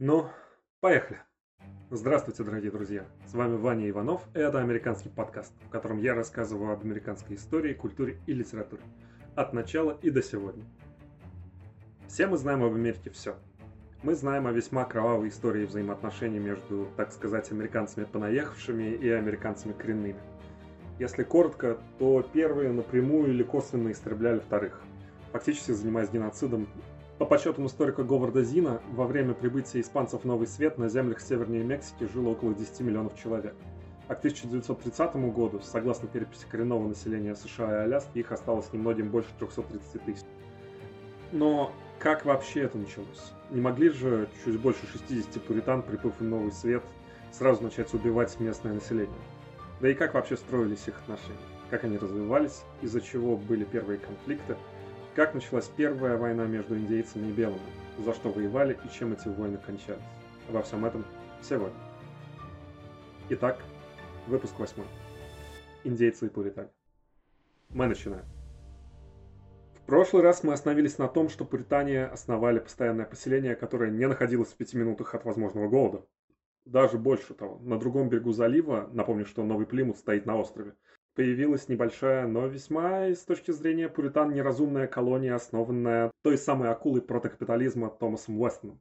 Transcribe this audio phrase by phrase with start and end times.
[0.00, 0.28] Ну,
[0.78, 1.18] поехали.
[1.90, 3.04] Здравствуйте, дорогие друзья.
[3.26, 7.74] С вами Ваня Иванов, и это американский подкаст, в котором я рассказываю об американской истории,
[7.74, 8.82] культуре и литературе.
[9.34, 10.64] От начала и до сегодня.
[12.06, 13.34] Все мы знаем об Америке все.
[14.04, 20.20] Мы знаем о весьма кровавой истории взаимоотношений между, так сказать, американцами понаехавшими и американцами коренными.
[21.00, 24.80] Если коротко, то первые напрямую или косвенно истребляли вторых,
[25.32, 26.68] фактически занимаясь геноцидом
[27.18, 31.64] по подсчетам историка Говарда Зина, во время прибытия испанцев в Новый Свет на землях севернее
[31.64, 33.54] Мексики жило около 10 миллионов человек.
[34.06, 39.28] А к 1930 году, согласно переписи коренного населения США и Аляски, их осталось немногим больше
[39.40, 40.24] 330 тысяч.
[41.32, 43.32] Но как вообще это началось?
[43.50, 46.84] Не могли же чуть больше 60 пуритан, приплыв в Новый Свет,
[47.32, 49.10] сразу начать убивать местное население?
[49.80, 51.36] Да и как вообще строились их отношения?
[51.68, 54.56] Как они развивались, из-за чего были первые конфликты–
[55.18, 57.58] как началась первая война между индейцами и белыми?
[57.98, 60.00] За что воевали и чем эти войны кончались?
[60.48, 61.04] Обо всем этом
[61.42, 61.76] сегодня.
[63.30, 63.58] Итак,
[64.28, 64.86] выпуск восьмой.
[65.82, 66.70] Индейцы и пуритане.
[67.70, 68.24] Мы начинаем.
[69.74, 74.50] В прошлый раз мы остановились на том, что пуритане основали постоянное поселение, которое не находилось
[74.50, 76.06] в пяти минутах от возможного голода.
[76.64, 80.76] Даже больше того, на другом берегу залива, напомню, что Новый Плимут стоит на острове,
[81.18, 87.90] появилась небольшая, но весьма, с точки зрения пуритан, неразумная колония, основанная той самой акулой протокапитализма
[87.90, 88.80] Томасом Уэстоном.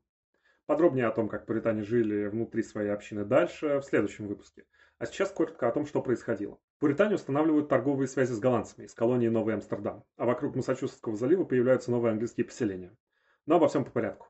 [0.68, 4.66] Подробнее о том, как пуритане жили внутри своей общины дальше, в следующем выпуске.
[5.00, 6.60] А сейчас коротко о том, что происходило.
[6.78, 11.90] Пуритане устанавливают торговые связи с голландцами из колонии Новый Амстердам, а вокруг Массачусетского залива появляются
[11.90, 12.96] новые английские поселения.
[13.48, 14.28] Но обо всем по порядку.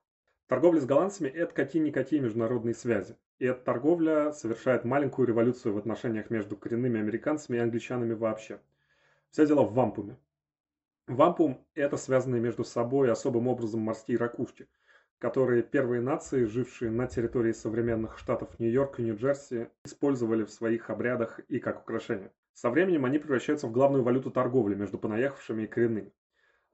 [0.48, 3.18] Торговля с голландцами– это какие-никакие международные связи.
[3.38, 8.62] И эта торговля совершает маленькую революцию в отношениях между коренными американцами и англичанами вообще.
[9.30, 10.18] Все дело в вампуме.
[11.06, 14.68] Вампум– это связанные между собой особым образом морские ракушки,
[15.20, 21.40] которые первые нации, жившие на территории современных штатов Нью-Йорк и Нью-Джерси, использовали в своих обрядах
[21.50, 22.32] и как украшения.
[22.54, 26.14] Со временем они превращаются в главную валюту торговли между понаехавшими и коренными.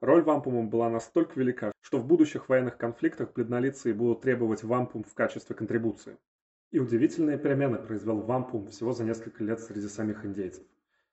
[0.04, 5.14] Роль вампума была настолько велика, что в будущих военных конфликтах бледнолицые будут требовать вампум в
[5.14, 6.18] качестве контрибуции.
[6.72, 10.66] И удивительные перемены произвел вампум всего за несколько лет среди самих индейцев.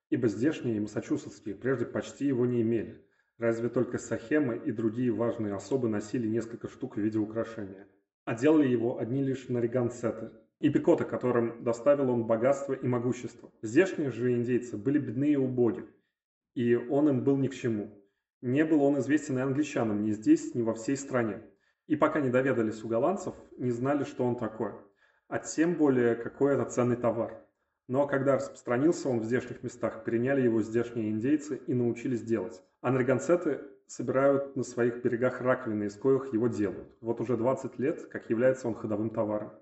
[0.09, 3.01] Ибо здешние и массачусетские прежде почти его не имели.
[3.39, 7.87] Разве только сахемы и другие важные особы носили несколько штук в виде украшения.
[8.25, 13.53] А делали его одни лишь наригансеты и пикоты, которым доставил он богатство и могущество.
[13.63, 15.85] Здешние же индейцы были бедны и убоги,
[16.57, 18.00] и он им был ни к чему.
[18.43, 21.43] Не был он известен и англичанам ни здесь, ни во всей стране.
[21.87, 24.73] И пока не доведались у голландцев, не знали, что он такой.
[25.29, 27.45] А тем более, какой это ценный товар.
[27.87, 32.63] Но когда распространился он в здешних местах, переняли его здешние индейцы и научились делать.
[32.81, 36.89] А наригансеты собирают на своих берегах раковины, из коих его делают.
[37.01, 39.53] Вот уже 20 лет, как является он ходовым товаром.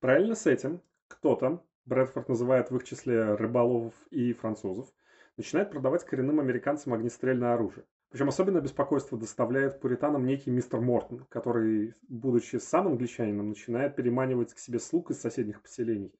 [0.00, 4.88] Параллельно с этим кто-то, Брэдфорд называет в их числе рыболовов и французов,
[5.36, 7.84] начинает продавать коренным американцам огнестрельное оружие.
[8.10, 14.58] Причем особенно беспокойство доставляет пуританам некий мистер Мортон, который, будучи сам англичанином, начинает переманивать к
[14.58, 16.14] себе слуг из соседних поселений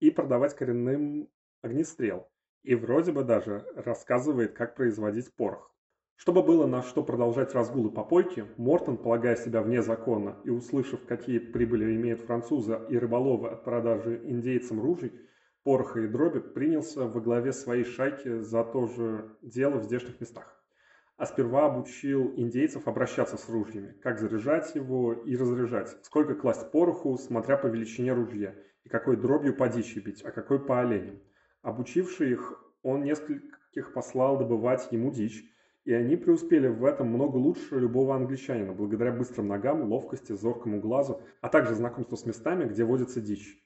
[0.00, 1.30] и продавать коренным
[1.62, 2.28] огнестрел.
[2.62, 5.74] И вроде бы даже рассказывает, как производить порох.
[6.16, 11.06] Чтобы было на что продолжать разгулы по пойке, Мортон, полагая себя вне закона и услышав,
[11.06, 15.18] какие прибыли имеют французы и рыболовы от продажи индейцам ружей,
[15.62, 20.59] пороха и дроби, принялся во главе своей шайки за то же дело в здешних местах
[21.20, 27.18] а сперва обучил индейцев обращаться с ружьями, как заряжать его и разряжать, сколько класть пороху,
[27.18, 28.54] смотря по величине ружья,
[28.84, 31.20] и какой дробью по дичи бить, а какой по оленям.
[31.60, 35.44] Обучивший их, он нескольких послал добывать ему дичь,
[35.84, 41.20] и они преуспели в этом много лучше любого англичанина, благодаря быстрым ногам, ловкости, зоркому глазу,
[41.42, 43.62] а также знакомству с местами, где водится дичь.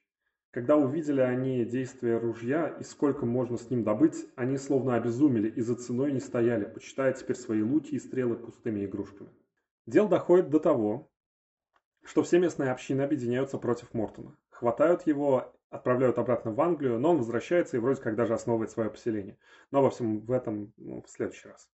[0.54, 5.60] Когда увидели они действия ружья и сколько можно с ним добыть, они словно обезумели и
[5.60, 9.31] за ценой не стояли, почитая теперь свои луки и стрелы пустыми игрушками.
[9.87, 11.10] Дело доходит до того,
[12.04, 14.38] что все местные общины объединяются против Мортона.
[14.50, 18.90] Хватают его, отправляют обратно в Англию, но он возвращается и вроде как даже основывает свое
[18.90, 19.37] поселение.
[19.73, 21.69] Но во всем в этом ну, в следующий раз.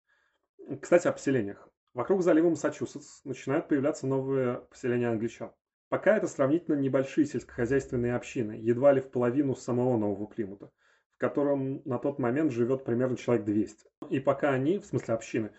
[0.81, 1.69] Кстати, о поселениях.
[1.95, 5.51] Вокруг залива Массачусетс начинают появляться новые поселения англичан.
[5.89, 10.71] Пока это сравнительно небольшие сельскохозяйственные общины, едва ли в половину самого Нового Плимута,
[11.17, 13.87] в котором на тот момент живет примерно человек 200.
[14.11, 15.51] И пока они, в смысле общины,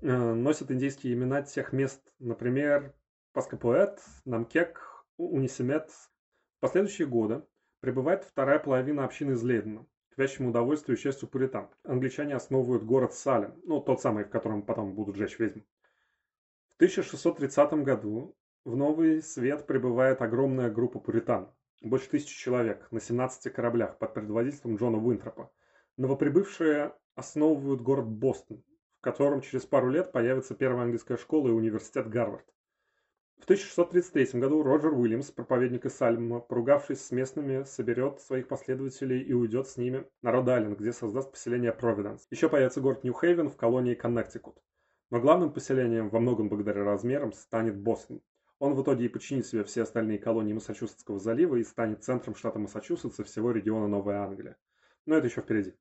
[0.00, 2.94] э, носят индейские имена тех мест, например,
[3.34, 5.90] Паскапуэт, Намкек, Унисимет.
[5.90, 7.44] В последующие годы
[7.80, 11.68] прибывает вторая половина общины из Лейдена, к вящему удовольствию и счастью пуритан.
[11.84, 15.60] Англичане основывают город Салем, ну, тот самый, в котором потом будут жечь ведьм.
[16.68, 18.34] В 1630 году
[18.64, 21.50] в Новый Свет прибывает огромная группа пуритан,
[21.80, 25.50] больше тысячи человек, на 17 кораблях под предводительством Джона Уинтропа.
[25.96, 28.62] Новоприбывшие основывают город Бостон,
[28.98, 32.46] в котором через пару лет появится первая английская школа и университет Гарвард.
[33.40, 39.32] В 1633 году Роджер Уильямс, проповедник из Сальма, поругавшись с местными, соберет своих последователей и
[39.32, 42.26] уйдет с ними на Род-Айленд, где создаст поселение Провиденс.
[42.30, 44.56] Еще появится город Нью-Хейвен в колонии Коннектикут.
[45.10, 48.20] Но главным поселением, во многом благодаря размерам, станет Бостон.
[48.58, 52.58] Он в итоге и подчинит себе все остальные колонии Массачусетского залива и станет центром штата
[52.58, 54.56] Массачусетс и всего региона Новая Англия.
[55.06, 55.74] Но это еще впереди.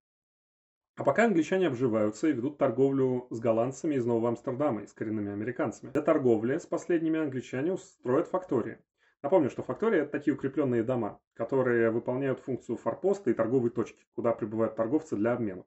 [0.95, 5.31] А пока англичане обживаются и ведут торговлю с голландцами из Нового Амстердама и с коренными
[5.31, 5.91] американцами.
[5.91, 8.79] Для торговли с последними англичане устроят фактории.
[9.21, 14.33] Напомню, что фактории– это такие укрепленные дома, которые выполняют функцию форпоста и торговой точки, куда
[14.33, 15.65] прибывают торговцы для обмена.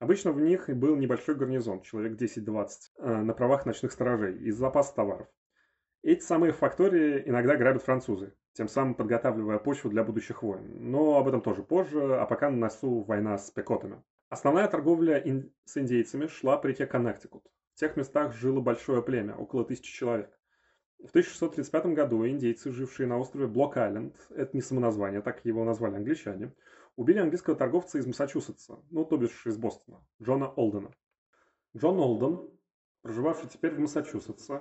[0.00, 2.68] Обычно в них был небольшой гарнизон, человек 10-20,
[2.98, 5.28] э, на правах ночных сторожей, из запаса товаров.
[6.02, 10.90] Эти самые фактории иногда грабят французы, тем самым подготавливая почву для будущих войн.
[10.90, 14.02] Но об этом тоже позже, а пока на носу война с пекотами.
[14.28, 17.44] Основная торговля ин- с индейцами шла по реке Коннектикут.
[17.74, 20.30] В тех местах жило большое племя, около тысячи человек.
[20.98, 26.52] В 1635 году индейцы, жившие на острове Блок-Айленд, это не самоназвание, так его назвали англичане,
[26.96, 30.90] убили английского торговца из Массачусетса, ну, то бишь из Бостона, Джона Олдена.
[31.76, 32.50] Джон Олден,
[33.02, 34.60] проживавший теперь в Массачусетсе,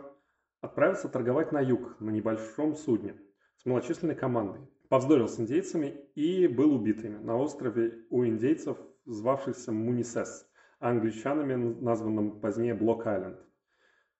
[0.62, 3.16] отправился торговать на юг на небольшом судне
[3.58, 4.62] с малочисленной командой.
[4.90, 10.50] Повздорил с индейцами и был убитыми на острове у индейцев звавшийся Мунисес,
[10.80, 13.40] а англичанами названным позднее Блок-Айленд.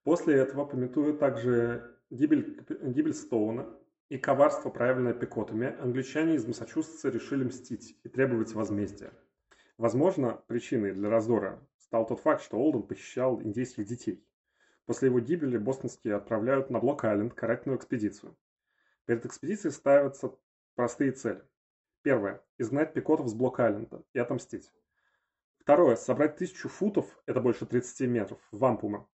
[0.04, 3.66] После этого, пометуя также гибель, гибель Стоуна
[4.08, 9.12] и коварство, проявленное пикотами, англичане из Массачусетса решили мстить и требовать возмездия.
[9.76, 14.24] Возможно, причиной для раздора стал тот факт, что Олден похищал индейских детей.
[14.88, 18.34] После его гибели бостонские отправляют на Блок-Айленд карательную экспедицию.
[19.04, 20.34] Перед экспедицией ставятся
[20.76, 21.42] простые цели.
[22.00, 22.42] Первое.
[22.56, 24.72] Изгнать пикотов с Блок-Айленда и отомстить.
[25.58, 25.94] Второе.
[25.96, 29.06] Собрать тысячу футов, это больше 30 метров, вампума.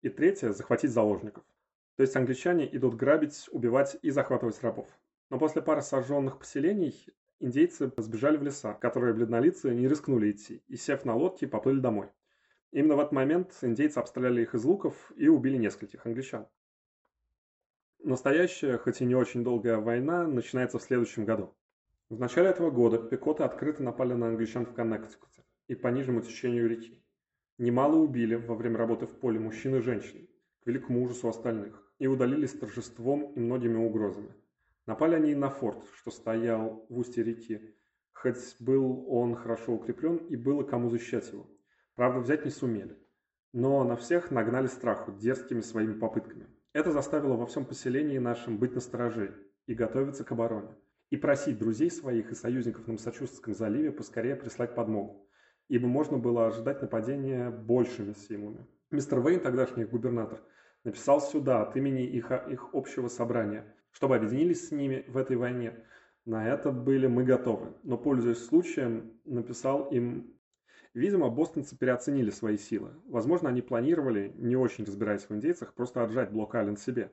[0.00, 0.50] И третье.
[0.50, 1.44] Захватить заложников.
[1.94, 4.88] То есть англичане идут грабить, убивать и захватывать рабов.
[5.30, 7.06] Но после пары сожженных поселений
[7.38, 12.10] индейцы сбежали в леса, которые бледнолицые не рискнули идти, и, сев на лодки, поплыли домой.
[12.72, 16.48] Именно в этот момент индейцы обстреляли их из луков и убили нескольких англичан.
[18.02, 21.54] Настоящая, хоть и не очень долгая война, начинается в следующем году.
[22.08, 26.68] В начале этого года пекоты открыто напали на англичан в Коннектикуте и по нижнему течению
[26.68, 27.04] реки.
[27.58, 30.26] Немало убили во время работы в поле мужчин и женщин,
[30.64, 34.34] к великому ужасу остальных, и удалились торжеством и многими угрозами.
[34.86, 37.76] Напали они и на форт, что стоял в устье реки,
[38.12, 41.46] хоть был он хорошо укреплен и было кому защищать его.
[41.94, 42.96] Правда, взять не сумели.
[43.52, 46.46] Но на всех нагнали страху дерзкими своими попытками.
[46.72, 49.36] Это заставило во всем поселении нашем быть настороже
[49.66, 50.74] и готовиться к обороне
[51.12, 55.28] и просить друзей своих и союзников на Массачусетском заливе поскорее прислать подмогу,
[55.68, 58.66] ибо можно было ожидать нападения большими силами.
[58.90, 60.40] Мистер Вейн, тогдашний губернатор,
[60.84, 65.84] написал сюда от имени их, их общего собрания, чтобы объединились с ними в этой войне.
[66.24, 70.34] На это были мы готовы, но, пользуясь случаем, написал им
[70.94, 72.92] Видимо, бостонцы переоценили свои силы.
[73.06, 77.10] Возможно, они планировали, не очень разбираясь в индейцах, просто отжать Блок-Айленд себе.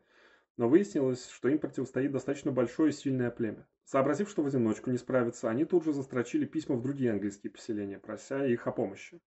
[0.57, 3.65] Но выяснилось, что им противостоит достаточно большое и сильное племя.
[3.86, 8.00] Сообразив, что в одиночку не справиться, они тут же застрочили письма в другие английские поселения,
[8.00, 9.21] прося их о помощи.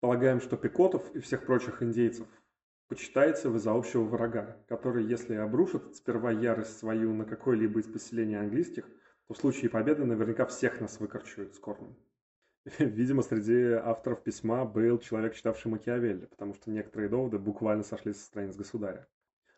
[0.00, 2.28] Полагаем, что Пикотов и всех прочих индейцев
[2.88, 8.38] почитаете вы за общего врага, который, если обрушит сперва ярость свою на какое-либо из поселений
[8.38, 8.86] английских,
[9.26, 11.96] то в случае победы наверняка всех нас выкорчует с корнем.
[12.80, 18.24] Видимо, среди авторов письма был человек, читавший Макиавелли, потому что некоторые доводы буквально сошли со
[18.24, 19.06] страниц государя.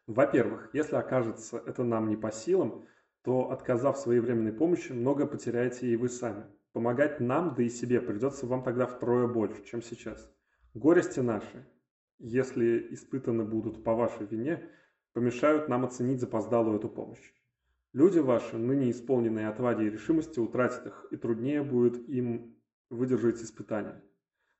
[0.06, 2.84] Во-первых, если окажется это нам не по силам,
[3.22, 6.44] то, отказав своевременной помощи, много потеряете и вы сами.
[6.72, 10.30] Помогать нам, да и себе, придется вам тогда втрое больше, чем сейчас.
[10.74, 11.66] Горести наши,
[12.18, 14.68] если испытаны будут по вашей вине,
[15.14, 17.32] помешают нам оценить запоздалую эту помощь.
[17.94, 22.57] Люди ваши, ныне исполненные отваги и решимости, утратят их, и труднее будет им
[22.90, 24.02] выдержать испытания.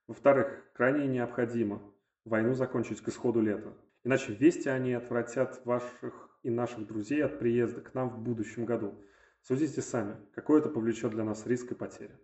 [0.07, 1.81] Во-вторых, крайне необходимо
[2.25, 3.73] войну закончить к исходу лета.
[4.03, 9.03] Иначе вести они отвратят ваших и наших друзей от приезда к нам в будущем году.
[9.41, 12.17] Судите сами, какой это повлечет для нас риск и потери.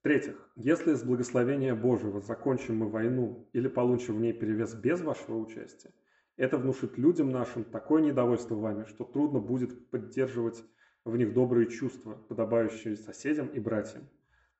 [0.00, 5.36] В-третьих, если с благословения Божьего закончим мы войну или получим в ней перевес без вашего
[5.36, 5.92] участия,
[6.36, 10.64] это внушит людям нашим такое недовольство вами, что трудно будет поддерживать
[11.04, 14.08] в них добрые чувства, подобающие соседям и братьям.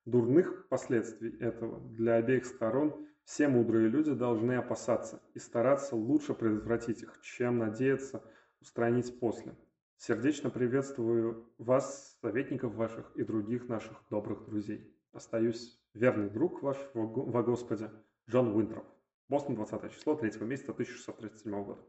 [0.05, 7.03] Дурных последствий этого для обеих сторон все мудрые люди должны опасаться и стараться лучше предотвратить
[7.03, 8.23] их, чем надеяться
[8.61, 9.55] устранить после.
[9.97, 14.91] Сердечно приветствую вас, советников ваших и других наших добрых друзей.
[15.13, 17.91] Остаюсь верный друг ваш во Господе,
[18.27, 18.85] Джон Уинтроп.
[19.29, 21.81] Бостон, 20 число, 3 месяца 1637 года.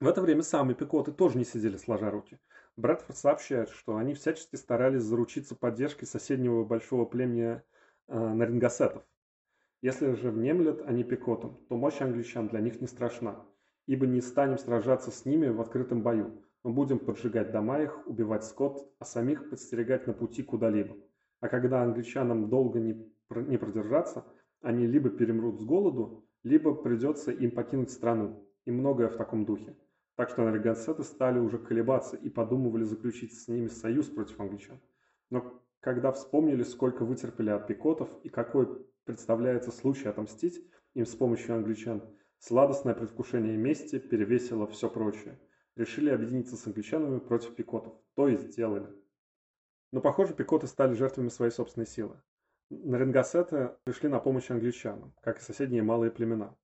[0.00, 2.38] В это время сами пикоты тоже не сидели сложа руки.
[2.78, 7.60] Брэдфорд сообщает, что они всячески старались заручиться поддержкой соседнего большого племени
[8.08, 9.02] э, нарингасетов.
[9.82, 13.44] Если же внемлят они пикотам, то мощь англичан для них не страшна,
[13.84, 16.46] ибо не станем сражаться с ними в открытом бою.
[16.62, 20.96] Мы будем поджигать дома их, убивать скот, а самих подстерегать на пути куда-либо.
[21.40, 24.24] А когда англичанам долго не, не продержаться,
[24.62, 29.76] они либо перемрут с голоду, либо придется им покинуть страну, и многое в таком духе.
[30.16, 34.80] Так что навигацеты стали уже колебаться и подумывали заключить с ними союз против англичан.
[35.30, 40.62] Но когда вспомнили, сколько вытерпели от пикотов и какой представляется случай отомстить
[40.94, 42.02] им с помощью англичан,
[42.38, 45.40] сладостное предвкушение мести перевесило все прочее.
[45.76, 47.94] Решили объединиться с англичанами против пикотов.
[48.14, 48.88] То и сделали.
[49.92, 52.20] Но, похоже, пикоты стали жертвами своей собственной силы.
[52.68, 56.54] Наренгасеты пришли на помощь англичанам, как и соседние малые племена.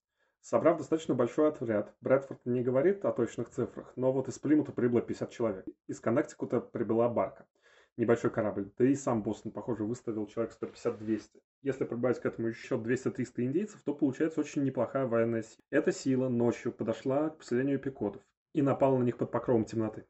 [0.49, 5.03] Собрав достаточно большой отряд, Брэдфорд не говорит о точных цифрах, но вот из Плимута прибыло
[5.03, 5.67] 50 человек.
[5.89, 7.47] Из Коннектикута прибыла барка.
[7.97, 8.71] Небольшой корабль.
[8.79, 11.43] Да и сам Бостон, похоже, выставил человек 150-200.
[11.63, 15.65] Если прибавить к этому еще 200-300 индейцев, то получается очень неплохая военная сила.
[15.71, 18.23] Эта сила ночью подошла к поселению пикотов
[18.53, 20.07] и напала на них под покровом темноты.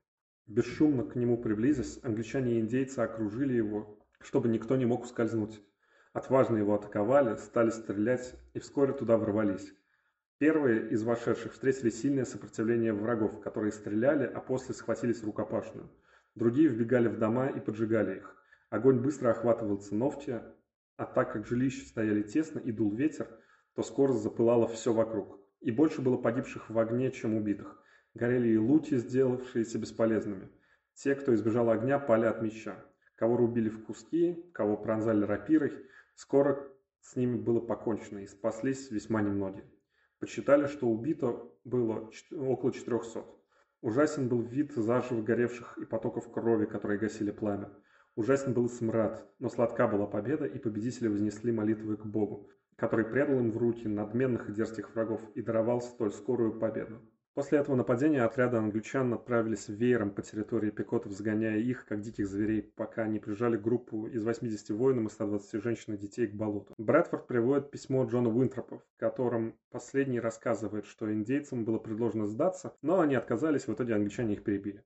[0.46, 5.62] Бесшумно к нему приблизясь, англичане и индейцы окружили его, чтобы никто не мог ускользнуть.
[6.12, 9.72] Отважно его атаковали, стали стрелять и вскоре туда ворвались.
[10.38, 15.88] Первые из вошедших встретили сильное сопротивление врагов, которые стреляли, а после схватились рукопашную.
[16.34, 18.36] Другие вбегали в дома и поджигали их.
[18.68, 20.42] Огонь быстро охватывал циновки,
[20.98, 23.28] а так как жилища стояли тесно и дул ветер,
[23.74, 25.40] то скоро запылало все вокруг.
[25.60, 27.82] И больше было погибших в огне, чем убитых.
[28.12, 30.50] Горели и луки, сделавшиеся бесполезными.
[30.92, 32.84] Те, кто избежал огня, пали от меча.
[33.14, 35.72] Кого рубили в куски, кого пронзали рапирой,
[36.14, 36.62] скоро
[37.00, 39.64] с ними было покончено, и спаслись весьма немногие.
[40.18, 43.24] Подсчитали, что убито было около 400.
[43.82, 47.70] Ужасен был вид заживо горевших и потоков крови, которые гасили пламя.
[48.14, 53.38] Ужасен был смрад, но сладка была победа, и победители вознесли молитвы к Богу, который предал
[53.38, 57.02] им в руки надменных и дерзких врагов и даровал столь скорую победу.
[57.36, 62.62] После этого нападения отряды англичан отправились веером по территории пикотов, загоняя их, как диких зверей,
[62.62, 66.72] пока не прижали группу из 80 воинов и 120 женщин и детей к болоту.
[66.78, 73.00] Брэдфорд приводит письмо Джона Уинтропа, в котором последний рассказывает, что индейцам было предложено сдаться, но
[73.00, 74.82] они отказались, в итоге англичане их перебили.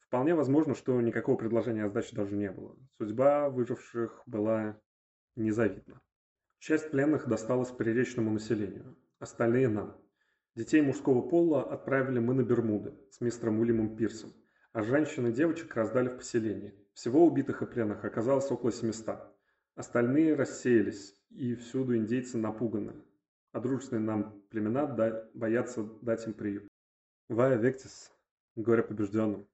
[0.00, 2.76] Вполне возможно, что никакого предложения о сдаче даже не было.
[2.98, 4.78] Судьба выживших была
[5.36, 6.02] незавидна.
[6.58, 9.96] Часть пленных досталась приречному населению, остальные нам–
[10.58, 14.32] Детей мужского пола отправили мы на Бермуды с мистером Уильямом Пирсом,
[14.72, 16.74] а женщин и девочек раздали в поселении.
[16.94, 19.20] Всего убитых и пленных оказалось около 700.
[19.76, 22.94] Остальные рассеялись, и всюду индейцы напуганы,
[23.52, 26.66] а дружественные нам племена да, боятся дать им приют.
[27.28, 28.10] Вая Вектис,
[28.56, 29.46] горе побежденным.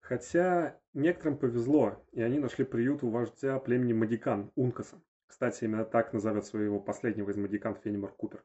[0.00, 5.02] Хотя некоторым повезло, и они нашли приют у вождя племени Магикан, Ункаса.
[5.26, 8.42] Кстати, именно так назовет своего последнего из Магикан Фенимор Купер.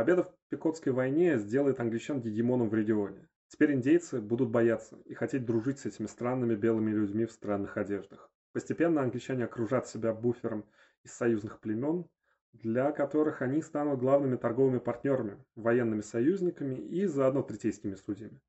[0.00, 3.28] Победа в Пикотской войне сделает англичан гегемоном в регионе.
[3.48, 8.30] Теперь индейцы будут бояться и хотеть дружить с этими странными белыми людьми в странных одеждах.
[8.54, 10.64] Постепенно англичане окружат себя буфером
[11.04, 12.06] из союзных племен,
[12.54, 18.40] для которых они станут главными торговыми партнерами, военными союзниками и заодно третейскими судьями.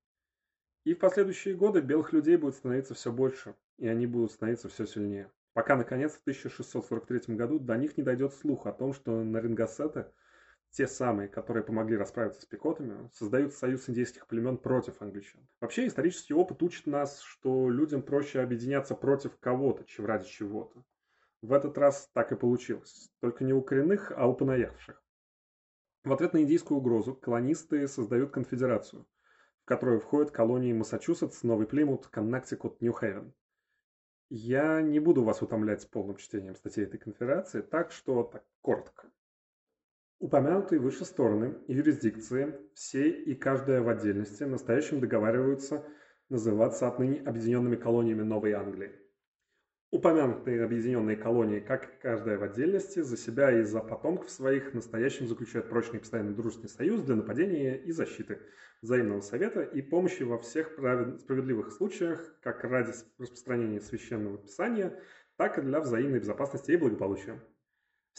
[0.85, 4.85] И в последующие годы белых людей будет становиться все больше, и они будут становиться все
[4.85, 5.29] сильнее.
[5.51, 10.05] Пока, наконец, в 1643 году до них не дойдет слух о том, что Нарингасеты–
[10.71, 15.45] те самые, которые помогли расправиться с пикотами, создают союз индейских племен против англичан.
[15.59, 20.83] Вообще исторический опыт учит нас, что людям проще объединяться против кого-то, чем ради чего-то.
[21.41, 23.11] В этот раз так и получилось.
[23.19, 25.03] Только не у коренных, а у понаехавших.
[26.03, 29.05] В ответ на индийскую угрозу колонисты создают конфедерацию,
[29.63, 33.33] в которую входят колонии Массачусетс, Новый Плимут, Коннектикут, Нью-Хейвен.
[34.29, 39.11] Я не буду вас утомлять с полным чтением статей этой конфедерации, так что так коротко.
[40.21, 45.83] Упомянутые выше стороны юрисдикции, все и каждая в отдельности, настоящим договариваются
[46.29, 48.93] называться отныне объединенными колониями Новой Англии.
[49.91, 55.67] Упомянутые объединенные колонии, как каждая в отдельности, за себя и за потомков своих настоящим заключают
[55.69, 58.41] прочный постоянный дружественный союз для нападения и защиты,
[58.81, 60.71] взаимного совета и помощи во всех
[61.19, 64.93] справедливых случаях, как ради распространения священного писания,
[65.37, 67.41] так и для взаимной безопасности и благополучия.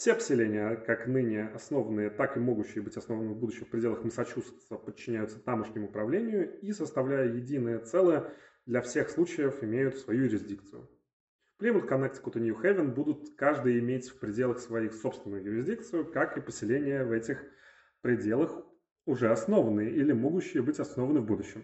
[0.03, 4.75] Все поселения, как ныне основанные, так и могущие быть основаны в будущем в пределах Массачусетса,
[4.75, 8.29] подчиняются тамошнему управлению и, составляя единое целое,
[8.65, 10.89] для всех случаев имеют свою юрисдикцию.
[11.57, 17.05] Плимут, Коннектикут и Нью-Хевен будут каждый иметь в пределах своих собственную юрисдикцию, как и поселения
[17.05, 17.41] в этих
[18.01, 18.61] пределах
[19.05, 21.63] уже основанные или могущие быть основаны в будущем.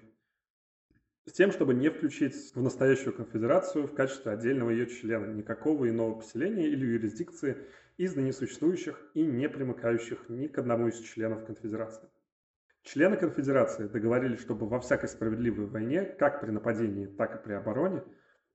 [1.29, 6.15] С тем, чтобы не включить в настоящую конфедерацию в качестве отдельного ее члена никакого иного
[6.15, 7.55] поселения или юрисдикции
[7.98, 12.09] из ныне существующих и не примыкающих ни к одному из членов конфедерации.
[12.81, 18.01] Члены конфедерации договорились, чтобы во всякой справедливой войне, как при нападении, так и при обороне,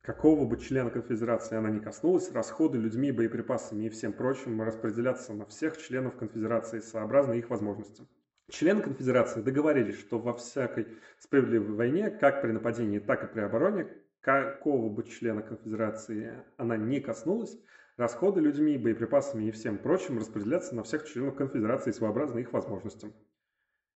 [0.00, 5.46] какого бы члена конфедерации она ни коснулась, расходы людьми, боеприпасами и всем прочим распределяться на
[5.46, 8.08] всех членов конфедерации сообразно их возможностям.
[8.50, 10.86] Члены конфедерации договорились, что во всякой
[11.18, 13.88] справедливой войне, как при нападении, так и при обороне,
[14.20, 17.58] какого бы члена конфедерации она ни коснулась,
[17.96, 23.14] расходы людьми, боеприпасами и всем прочим распределяться на всех членов конфедерации своеобразно их возможностям.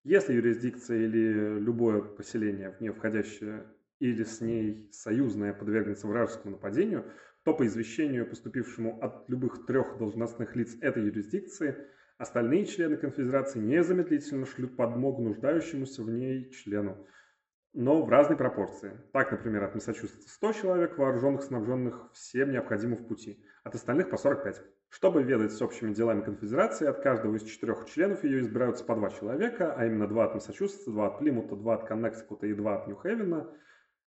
[0.04, 3.66] Если юрисдикция или любое поселение, в нее входящее
[3.98, 7.04] или с ней союзная подвергнется вражескому нападению,
[7.42, 11.76] то по извещению, поступившему от любых трех должностных лиц этой юрисдикции,
[12.18, 17.06] остальные члены конфедерации незамедлительно шлют подмогу нуждающемуся в ней члену,
[17.72, 19.00] но в разной пропорции.
[19.12, 24.16] Так, например, от Массачусетса 100 человек, вооруженных, снабженных всем необходимым в пути, от остальных по
[24.16, 24.62] 45.
[24.90, 29.10] Чтобы ведать с общими делами конфедерации, от каждого из четырех членов ее избираются по два
[29.10, 32.86] человека, а именно два от Массачусетса, два от Плимута, два от Коннектикута и два от
[32.88, 33.48] Нью-Хевена–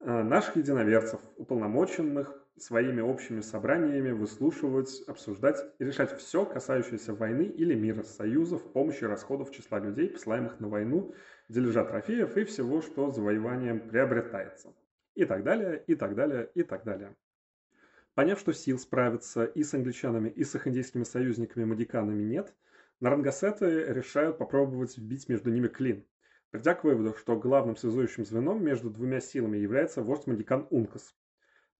[0.02, 7.74] Э, наших единоверцев, уполномоченных своими общими собраниями выслушивать, обсуждать и решать все, касающееся войны или
[7.74, 11.14] мира, союзов, помощи, расходов, числа людей, посылаемых на войну,
[11.48, 14.74] дележа трофеев и всего, что завоеванием приобретается.
[15.14, 17.16] И так далее, и так далее, и так далее.
[18.14, 22.54] Поняв, что сил справиться и с англичанами, и с их индейскими союзниками-мадиканами нет,
[23.00, 26.04] нарангасеты решают попробовать вбить между ними клин–
[26.50, 31.14] придя к выводу, что главным связующим звеном между двумя силами является вождь Мадикан Ункас.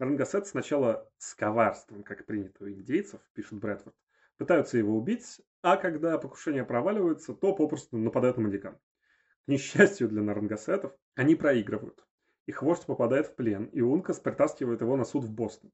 [0.01, 3.95] Рангасет сначала с коварством, как принято у индейцев, пишет Брэдфорд,
[4.39, 8.77] пытаются его убить, а когда покушение проваливается, то попросту нападают на Мадикан.
[8.77, 12.03] К несчастью для Нарангасетов, они проигрывают.
[12.47, 15.71] Их вождь попадает в плен, и Ункас притаскивает его на суд в Бостон.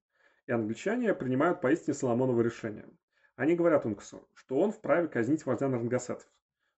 [0.48, 2.88] И англичане принимают поистине Соломоново решение.
[3.36, 6.28] Они говорят Ункасу, что он вправе казнить вождя Нарангасетов,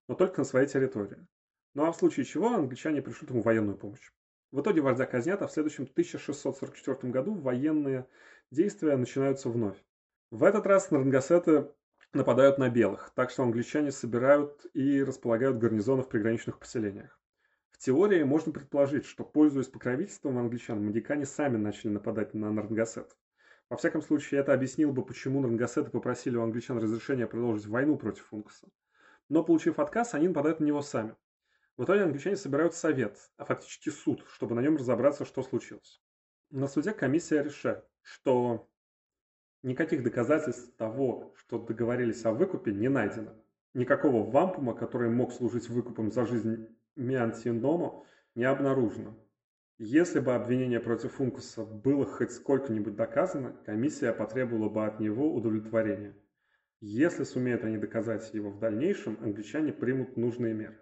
[0.07, 1.27] но только на своей территории.
[1.73, 4.13] Ну а в случае чего англичане пришлют ему военную помощь.
[4.51, 8.07] В итоге вождя казнят, а в следующем 1644 году военные
[8.51, 9.77] действия начинаются вновь.
[10.31, 11.71] В этот раз Нарангасеты
[12.15, 17.21] нападают на белых, так что англичане собирают и располагают гарнизоны в приграничных поселениях.
[17.71, 23.17] В теории можно предположить, что, пользуясь покровительством англичан, мадикане сами начали нападать на Нарангасет.
[23.69, 28.27] Во всяком случае, это объяснило бы, почему Нарангасеты попросили у англичан разрешения продолжить войну против
[28.29, 28.67] Функуса.
[29.29, 31.15] Но, получив отказ, они нападают на него сами.
[31.79, 36.03] В итоге англичане собирают совет, а фактически суд, чтобы на нем разобраться, что случилось.
[36.51, 38.69] На суде комиссия решает, что
[39.63, 43.33] никаких доказательств того, что договорились о выкупе, не найдено.
[43.75, 49.17] Никакого вампума, который мог служить выкупом за жизнь Миантиномо, не обнаружено.
[49.79, 56.17] Если бы обвинение против Функуса было хоть сколько-нибудь доказано, комиссия потребовала бы от него удовлетворения.
[56.81, 60.81] Если сумеют они доказать его в дальнейшем, англичане примут нужные меры.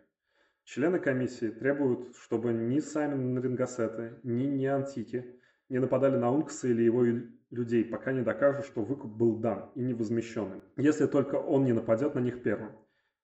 [0.67, 5.25] Члены комиссии требуют, чтобы ни сами Нарингасеты, ни Неантики
[5.69, 7.05] не нападали на Ункса или его
[7.51, 11.73] людей, пока не докажут, что выкуп был дан и не возмещенным, если только он не
[11.73, 12.73] нападет на них первым.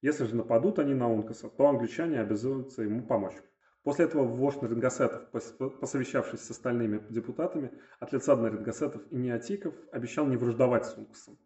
[0.02, 3.36] Если же нападут они на Ункаса, то англичане обязуются ему помочь.
[3.82, 5.28] После этого вождь Нарингасетов,
[5.80, 11.36] посовещавшись с остальными депутатами, от лица Нарингасетов и Неотиков обещал не враждовать с Ункасом,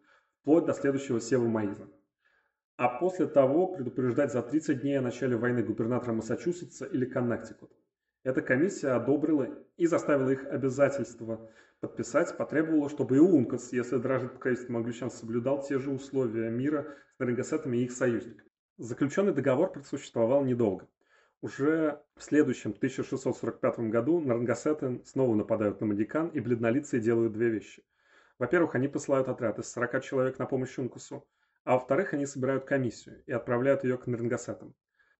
[0.41, 1.87] вплоть до следующего Сева Маиза
[2.77, 7.71] а после того предупреждать за 30 дней о начале войны губернатора Массачусетса или Коннектикут.
[8.23, 14.77] Эта комиссия одобрила и заставила их обязательства подписать, потребовала, чтобы и УНКОС, если дорожит покровительством
[14.77, 18.49] англичан, соблюдал те же условия мира с Нарингасетами и их союзниками.
[18.77, 20.87] Заключенный договор просуществовал недолго.
[21.41, 27.83] Уже в следующем 1645 году Нарангасеты снова нападают на Мадикан и бледнолицые делают две вещи.
[28.37, 31.25] Во-первых, они посылают отряд из 40 человек на помощь Ункусу,
[31.67, 34.73] а во-вторых, они собирают комиссию и отправляют ее к Нарингасетам.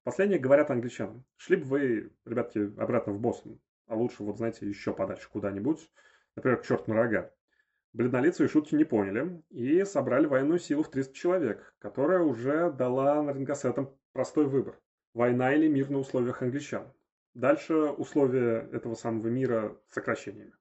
[0.05, 4.93] Последние говорят англичанам, шли бы вы, ребятки, обратно в Бостон, а лучше, вот знаете, еще
[4.93, 5.91] подальше куда-нибудь,
[6.37, 7.33] например, к черту на рога.
[7.91, 13.93] Бледнолицые шутки не поняли и собрали военную силу в 300 человек, которая уже дала Нарингасетам
[14.13, 14.79] простой выбор.
[15.13, 16.93] Война или мир на условиях англичан.
[17.33, 20.53] Дальше условия этого самого мира сокращениями.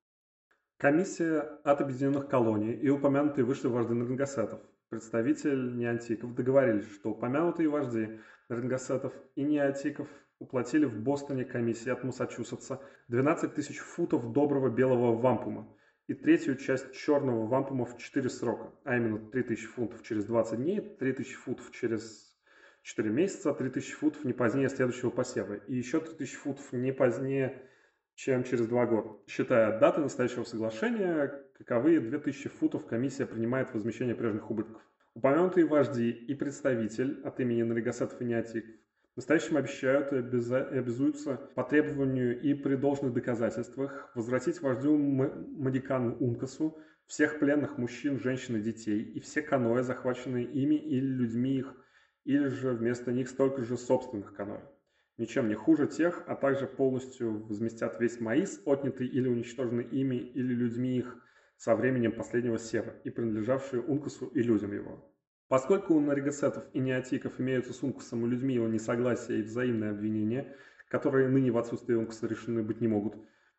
[0.79, 8.21] Комиссия от объединенных колоний и упомянутые вышли вожди Нарингасетов представитель неантиков договорились, что упомянутые вожди
[8.49, 15.75] Рингасетов и неантиков уплатили в Бостоне комиссии от Массачусетса 12 тысяч футов доброго белого вампума
[16.07, 20.81] и третью часть черного вампума в 4 срока, а именно 3000 фунтов через 20 дней,
[20.81, 22.37] 3000 футов через
[22.83, 27.63] 4 месяца, 3000 футов не позднее следующего посева и еще 3000 футов не позднее,
[28.15, 29.19] чем через 2 года.
[29.27, 34.83] Считая даты настоящего соглашения, каковые 2000 футов комиссия принимает возмещение прежних убытков.
[35.15, 38.75] Упомянутые вожди и представитель от имени Наригасетов и Неотиков
[39.15, 46.79] в настоящем обещают и обязуются по требованию и при должных доказательствах возвратить вождю Мадикану Ункасу
[47.07, 51.75] всех пленных мужчин, женщин и детей и все каноэ, захваченные ими или людьми их,
[52.25, 54.61] или же вместо них столько же собственных каноэ.
[55.17, 60.53] Ничем не хуже тех, а также полностью возместят весь маис, отнятый или уничтоженный ими или
[60.53, 61.17] людьми их
[61.57, 65.13] со временем последнего сева и принадлежавший Ункасу и людям его.
[65.49, 70.57] Поскольку у наригасетов и неотиков имеются с Ункусом и людьми его несогласия и взаимные обвинения,
[70.89, 73.15] которые ныне в отсутствии Ункуса решены быть не могут,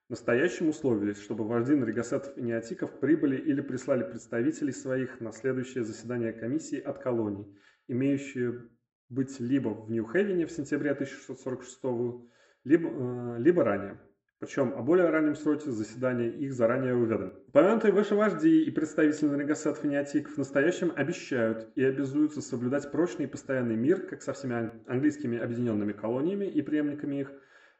[0.09, 6.33] настоящим условились, чтобы вожди наригасетов и неотиков прибыли или прислали представителей своих на следующее заседание
[6.33, 7.57] комиссии от колоний,
[7.87, 8.69] имеющие
[9.09, 12.27] быть либо в Нью-Хевене в сентябре 1646,
[12.65, 13.97] либо, э, либо ранее.
[14.39, 17.33] Причем о более раннем сроке заседания их заранее уведомлены.
[17.47, 23.27] Упомянутые выше вожди и представители Негасет фанатиков в настоящем обещают и обязуются соблюдать прочный и
[23.27, 27.31] постоянный мир как со всеми английскими объединенными колониями и преемниками их,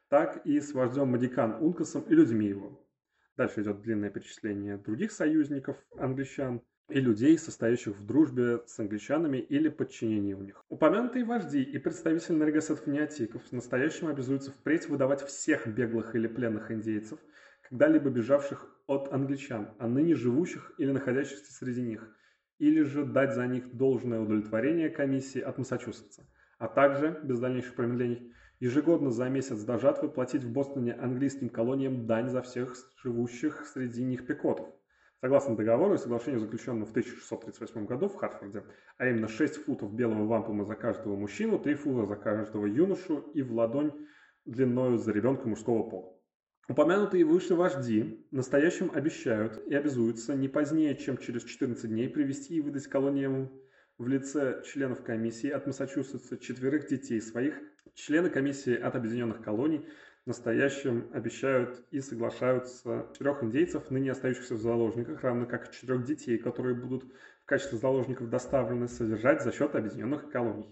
[0.08, 2.84] так и с вождем Мадикан Ункасом и людьми его.
[3.36, 9.68] Дальше идет длинное перечисление других союзников англичан– и людей, состоящих в дружбе с англичанами или
[9.68, 10.64] подчинении у них.
[10.68, 16.70] Упомянутые вожди и представители наргасетов неотиков в настоящем обязуются впредь выдавать всех беглых или пленных
[16.70, 17.18] индейцев,
[17.68, 22.08] когда-либо бежавших от англичан, а ныне живущих или находящихся среди них,
[22.58, 26.24] или же дать за них должное удовлетворение комиссии от Массачусетса,
[26.58, 32.06] а также, без дальнейших промедлений, ежегодно за месяц до жатвы платить в Бостоне английским колониям
[32.06, 34.68] дань за всех живущих среди них пекотов,
[35.20, 38.62] Согласно договору и соглашению, заключенному в 1638 году в Хартфорде,
[38.98, 43.42] а именно 6 футов белого вампума за каждого мужчину, 3 фута за каждого юношу и
[43.42, 43.92] в ладонь
[44.44, 46.14] длиною за ребенка мужского пола.
[46.68, 52.60] Упомянутые выше вожди настоящим обещают и обязуются не позднее, чем через 14 дней привести и
[52.60, 53.50] выдать колониям
[53.96, 57.60] в лице членов комиссии от Массачусетса четверых детей своих,
[57.94, 59.84] члены комиссии от Объединенных колоний–
[60.28, 66.74] настоящем обещают и соглашаются четырех индейцев, ныне остающихся в заложниках, равно как четырех детей, которые
[66.74, 67.04] будут
[67.42, 70.66] в качестве заложников доставлены содержать за счет объединенных колоний.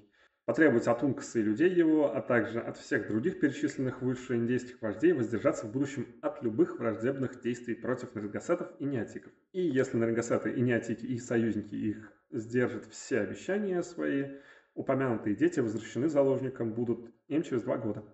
[0.44, 5.12] Потребовать от Ункаса и людей его, а также от всех других перечисленных выше индейских вождей
[5.12, 9.32] воздержаться в будущем от любых враждебных действий против наргасетов и неотиков.
[9.52, 14.36] И если наргасеты и неотики и союзники их сдержат все обещания свои,
[14.74, 18.04] упомянутые дети возвращены заложникам будут им через два года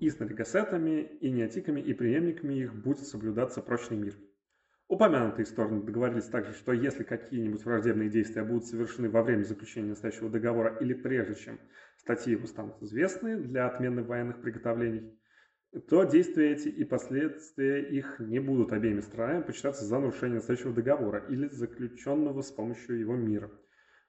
[0.00, 4.14] и с нарикосетами, и неотиками, и преемниками их будет соблюдаться прочный мир.
[4.88, 10.28] Упомянутые стороны договорились также, что если какие-нибудь враждебные действия будут совершены во время заключения настоящего
[10.28, 11.60] договора или прежде чем
[11.96, 15.18] статьи его станут известны для отмены военных приготовлений,
[15.88, 21.24] то действия эти и последствия их не будут обеими сторонами почитаться за нарушение настоящего договора
[21.28, 23.50] или заключенного с помощью его мира.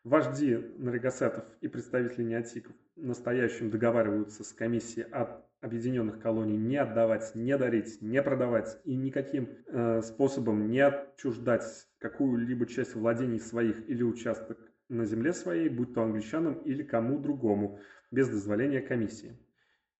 [0.04, 7.58] Вожди наригасетов и представители неотиков настоящим договариваются с комиссией от объединенных колоний не отдавать, не
[7.58, 14.60] дарить, не продавать и никаким э, способом не отчуждать какую-либо часть владений своих или участок
[14.90, 17.80] на земле своей, будь то англичанам или кому другому,
[18.12, 19.40] без дозволения комиссии.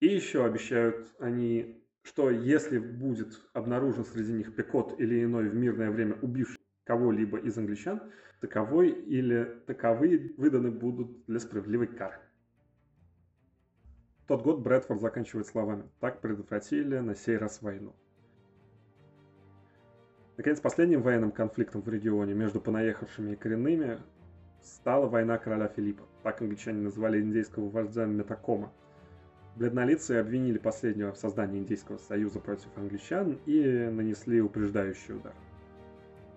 [0.00, 5.90] И еще обещают они, что если будет обнаружен среди них пекот или иной в мирное
[5.90, 8.02] время убивший кого-либо из англичан,
[8.42, 12.23] таковой или таковые выданы будут для справедливой кары
[14.26, 17.94] тот год Брэдфорд заканчивает словами «Так предотвратили на сей раз войну».
[20.36, 23.98] Наконец, последним военным конфликтом в регионе между понаехавшими и коренными
[24.62, 26.04] стала война короля Филиппа.
[26.22, 28.72] Так англичане называли индейского вождя Метакома.
[29.56, 35.34] Бледнолицые обвинили последнего в создании Индийского союза против англичан и нанесли упреждающий удар.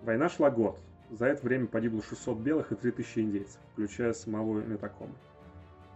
[0.02, 0.78] Война шла год.
[1.10, 5.14] За это время погибло 600 белых и 3000 индейцев, включая самого Метакома.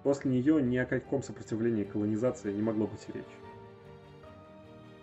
[0.03, 3.27] После нее ни о каком сопротивлении колонизации не могло быть и речи.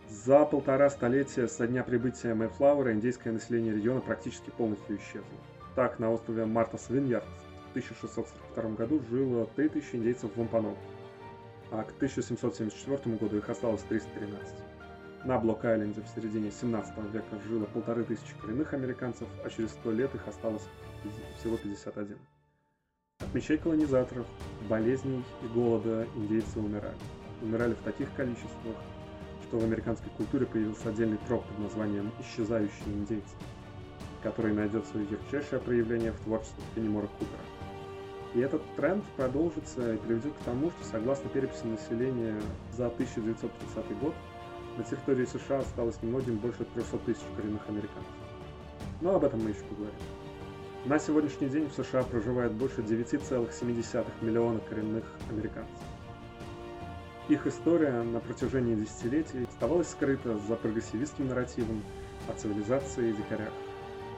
[0.09, 5.37] За полтора столетия со дня прибытия Мэйфлауэра индейское население региона практически полностью исчезло.
[5.75, 7.25] Так, на острове Мартас Виньярд
[7.67, 10.75] в 1642 году жило 3000 индейцев в Лампано,
[11.71, 14.55] а к 1774 году их осталось 313.
[15.25, 20.15] На Блок-Айленде в середине 17 века жило полторы тысячи коренных американцев, а через 100 лет
[20.15, 20.67] их осталось
[21.37, 22.17] всего 51.
[23.29, 24.25] От мечей колонизаторов,
[24.67, 26.95] болезней и голода индейцы умирали.
[27.41, 28.75] Умирали в таких количествах,
[29.43, 33.35] что в американской культуре появился отдельный троп под названием «Исчезающие индейцы»,
[34.23, 37.39] который найдет свое ярчайшее проявление в творчестве Фенемора Купера.
[38.33, 42.39] И этот тренд продолжится и приведет к тому, что согласно переписи населения
[42.71, 44.13] за 1930 год
[44.77, 48.13] на территории США осталось немногим больше 300 тысяч коренных американцев.
[49.01, 49.95] Но об этом мы еще поговорим.
[50.85, 55.75] На сегодняшний день в США проживает больше 9,7 миллиона коренных американцев.
[57.27, 61.83] Их история на протяжении десятилетий оставалась скрыта за прогрессивистским нарративом
[62.29, 63.51] о цивилизации и дикарях.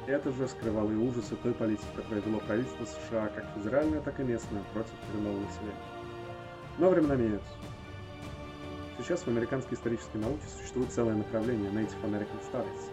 [0.05, 4.23] Это же скрывало и ужасы той политики, которая вело правительство США как федеральное, так и
[4.23, 5.75] местное против коренного населения.
[6.77, 7.53] Но времена меняются.
[8.99, 12.91] Сейчас в американской исторической науке существует целое направление Native American Studies.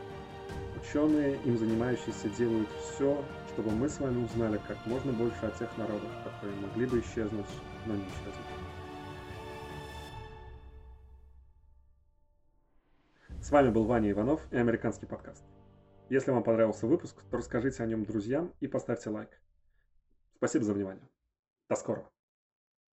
[0.83, 3.22] Ученые, им занимающиеся, делают все,
[3.59, 7.44] чтобы мы с вами узнали как можно больше о тех народах, которые могли бы исчезнуть,
[7.87, 8.37] но не исчезнут.
[13.42, 15.42] С вами был Ваня Иванов и Американский подкаст.
[16.09, 19.40] Если вам понравился выпуск, то расскажите о нем друзьям и поставьте лайк.
[20.37, 21.09] Спасибо за внимание.
[21.68, 22.09] До скорого.